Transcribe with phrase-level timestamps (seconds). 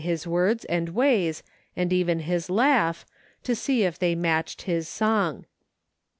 [0.01, 1.43] 49 his words and ways,
[1.75, 3.05] and even his laugh,
[3.43, 5.45] to see if they matched his song.